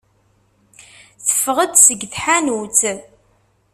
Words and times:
Teffeɣ-d 1.27 1.73
seg 1.85 2.01
tḥanut. 2.13 2.79